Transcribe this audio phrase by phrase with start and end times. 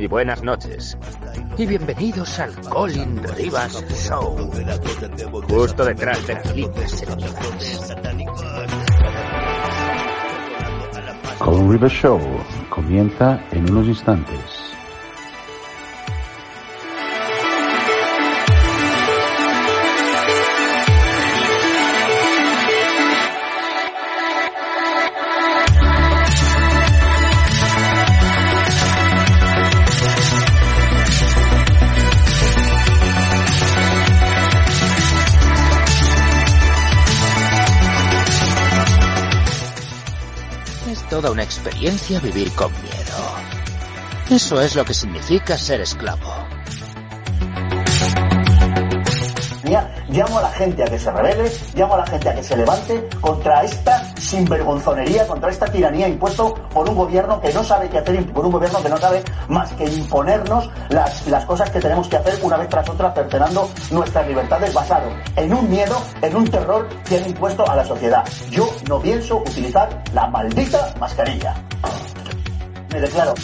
[0.00, 0.96] Y buenas noches.
[1.58, 4.50] Y bienvenidos al Colin Rivas Show.
[5.48, 7.94] Justo detrás de las líneas enemigas.
[11.38, 12.20] Colin Rivers Show
[12.70, 14.59] comienza en unos instantes.
[41.30, 43.34] Una experiencia vivir con miedo.
[44.30, 46.49] Eso es lo que significa ser esclavo.
[50.12, 52.56] Llamo a la gente a que se revele, llamo a la gente a que se
[52.56, 57.98] levante contra esta sinvergonzonería, contra esta tiranía impuesto por un gobierno que no sabe qué
[57.98, 62.08] hacer, por un gobierno que no sabe más que imponernos las, las cosas que tenemos
[62.08, 66.48] que hacer una vez tras otra, cercenando nuestras libertades basado en un miedo, en un
[66.48, 68.24] terror que han impuesto a la sociedad.
[68.50, 71.54] Yo no pienso utilizar la maldita mascarilla.
[72.92, 73.34] Me declaro.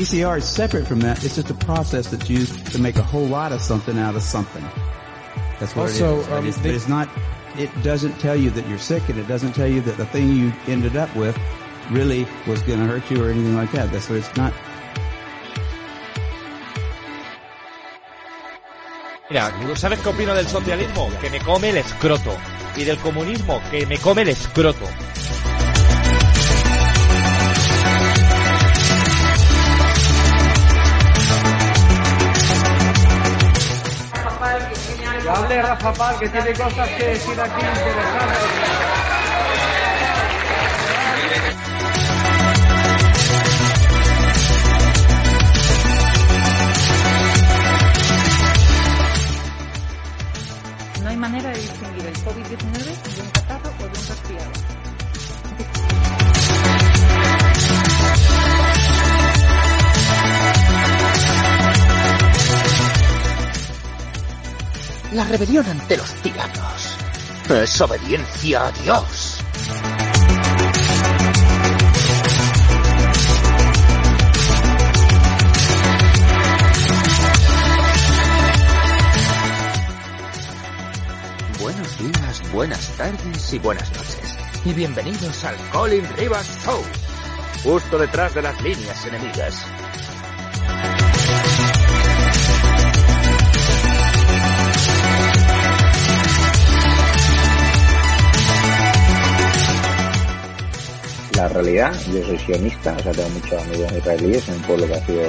[0.00, 1.22] PCR is separate from that.
[1.22, 4.22] It's just a process that's used to make a whole lot of something out of
[4.22, 4.64] something.
[5.58, 6.28] That's what Also, it is.
[6.30, 7.08] Um, it's, but they- it's not,
[7.58, 10.34] it doesn't tell you that you're sick and it doesn't tell you that the thing
[10.34, 11.36] you ended up with
[11.90, 13.92] really was going to hurt you or anything like that.
[13.92, 14.54] That's what it's not.
[19.28, 21.10] Mira, ¿sabes qué opino del socialismo?
[21.20, 22.34] Que me come el escroto.
[22.74, 24.86] Y del comunismo, que me come el escroto.
[35.78, 38.99] Rafa que tiene cosas que decir aquí interesantes.
[65.12, 66.96] La rebelión ante los tiranos.
[67.48, 69.38] Es obediencia a Dios.
[81.58, 84.38] Buenos días, buenas tardes y buenas noches.
[84.64, 86.80] Y bienvenidos al Colin Rivas Show.
[87.64, 89.66] Justo detrás de las líneas enemigas.
[101.74, 105.22] Yo soy sionista, o sea, tengo muchos amigos israelíes en un pueblo que ha sido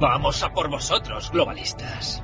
[0.00, 2.22] Vamos a por vosotros, globalistas.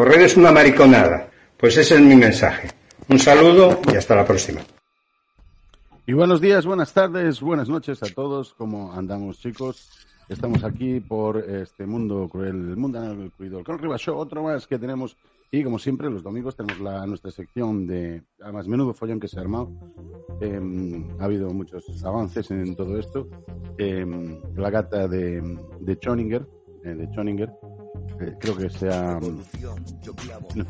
[0.00, 0.22] Correr.
[0.22, 1.28] Es una mariconada.
[1.58, 2.70] Pues ese es mi mensaje.
[3.08, 4.60] Un saludo y hasta la próxima.
[6.06, 8.54] Y buenos días, buenas tardes, buenas noches a todos.
[8.54, 9.90] ¿Cómo andamos, chicos?
[10.28, 12.98] Estamos aquí por este mundo cruel, el mundo
[13.36, 13.62] cruel.
[13.62, 15.16] Con Rivas Show, otro más que tenemos.
[15.50, 19.38] Y como siempre, los domingos tenemos la, nuestra sección de, además, menudo follón que se
[19.38, 19.70] ha armado.
[20.40, 23.28] Em, ha habido muchos avances en todo esto.
[23.76, 25.42] Em, la gata de,
[25.80, 26.46] de Choninger,
[26.84, 27.50] eh, de Choninger,
[28.38, 29.18] creo que se ha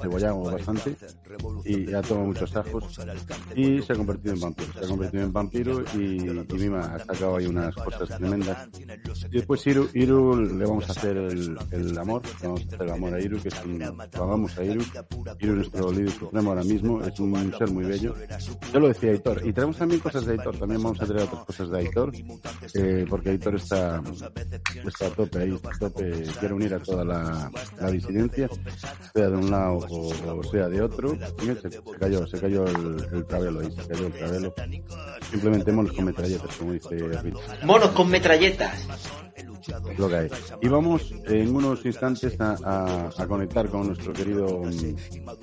[0.01, 0.97] cebollado bastante
[1.65, 3.01] y ha tomado muchos ajos
[3.55, 4.73] y se ha convertido en vampiro.
[4.73, 8.69] Se ha convertido en vampiro y, y Mima ha sacado ahí unas cosas tremendas.
[9.31, 12.91] Y después Iru, Iru le vamos a hacer el, el amor, vamos a hacer el
[12.91, 13.79] amor a Iru, que es un,
[14.17, 14.85] vamos a Iru.
[15.39, 18.15] Iru nuestro líder supremo ahora mismo, es un ser muy bello.
[18.73, 21.45] Yo lo decía Aitor, y traemos también cosas de Aitor, también vamos a traer otras
[21.45, 22.13] cosas de Aitor,
[22.75, 24.03] eh, porque Aitor está,
[24.87, 27.30] está a tope ahí, a tope, quiere unir a toda la,
[27.81, 28.49] la, disidencia,
[29.15, 31.17] sea de un lado o, sea de otro.
[31.63, 34.55] Se, cayó, se cayó el, el travelo ahí, se cayó el travelo.
[35.31, 36.97] Simplemente monos con metralletas, como dice.
[37.65, 38.87] Monos con metralletas.
[39.99, 40.29] Lo que hay.
[40.63, 44.63] Y vamos en unos instantes a, a, a conectar con nuestro querido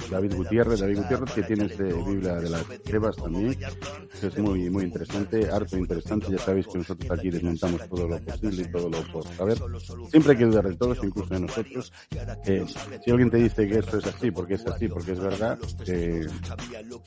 [0.10, 3.58] David Gutiérrez, David Gutiérrez que tiene este Biblia de las Chevas también,
[4.22, 8.64] es muy muy interesante, harto interesante, ya sabéis que nosotros aquí desmontamos todo lo posible
[8.64, 9.58] y todo lo por saber.
[10.10, 11.94] Siempre hay que dudar de todos, incluso de nosotros.
[12.46, 12.66] Eh,
[13.04, 15.58] si alguien te dice que esto es así, porque es así, porque es verdad,
[15.88, 16.26] eh,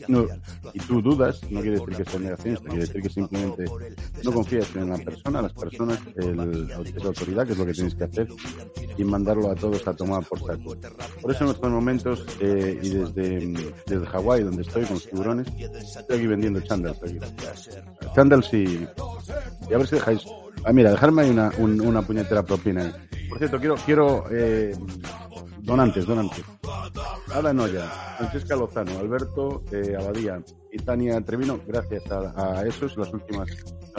[0.08, 0.26] no,
[0.72, 3.64] y tú dudas, no quiere decir que sea negacionista, quiere decir que simplemente
[4.24, 7.94] no confías en la persona, las personas, el, la autoridad, que es lo que tienes
[7.94, 8.28] que hacer,
[8.96, 10.76] y mandarlo a todos a tomar por saco.
[11.20, 15.46] Por eso en estos momentos, eh, y desde, desde Hawái, donde estoy con los tiburones,
[15.58, 16.98] estoy aquí vendiendo chandals.
[18.14, 18.88] Chandals y,
[19.68, 20.24] y a ver si dejáis...
[20.64, 22.92] Ah, mira, dejarme ahí una, un, una puñetera propina.
[23.28, 24.76] Por cierto, quiero, quiero eh,
[25.62, 26.44] donantes, donantes.
[27.32, 27.86] Ada Noya,
[28.18, 30.42] Francesca Lozano, Alberto eh, Abadía
[30.72, 33.48] y Tania Trevino, gracias a, a, esos, las últimas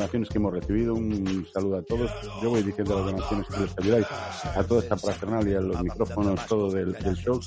[0.02, 0.96] donaciones que hemos recibido.
[0.96, 2.12] Un saludo a todos.
[2.42, 4.08] Yo voy diciendo las donaciones que les ayudáis
[4.56, 7.40] a toda esta parafernalia, los micrófonos, todo del, del show.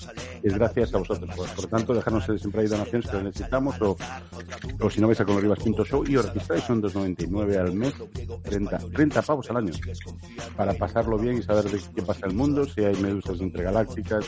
[0.42, 1.34] Es gracias a vosotros.
[1.34, 3.96] Por, por tanto, dejarnos siempre ahí donaciones que necesitamos o,
[4.80, 7.94] o si no vais a coloribas.show y os registráis, son 2,99 al mes,
[8.42, 9.72] 30, 30 pavos al año,
[10.56, 14.26] para pasarlo bien y saber de qué pasa el mundo, si hay medusas intergalácticas,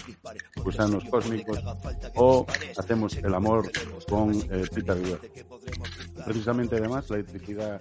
[0.62, 1.62] gusanos cósmicos
[2.17, 2.46] o
[2.76, 3.70] hacemos el amor
[4.08, 4.96] con eh, Peter.
[6.25, 7.81] Precisamente además la electricidad